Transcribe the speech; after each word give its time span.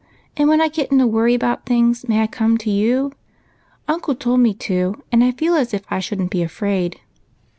and 0.35 0.49
when 0.49 0.59
I 0.59 0.67
get 0.67 0.91
in 0.91 0.99
a 0.99 1.05
worry 1.05 1.35
about 1.35 1.67
things 1.67 2.09
may 2.09 2.23
I 2.23 2.25
come 2.25 2.57
to 2.57 2.71
you? 2.71 3.11
Uncle 3.87 4.15
told 4.15 4.39
me 4.39 4.51
to, 4.55 4.95
and 5.11 5.23
I 5.23 5.29
feel 5.31 5.53
as 5.53 5.75
if 5.75 5.83
I 5.91 5.99
should 5.99 6.19
n't 6.19 6.31
be 6.31 6.41
afraid." 6.41 6.99